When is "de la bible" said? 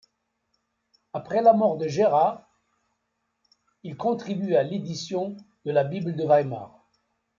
5.63-6.15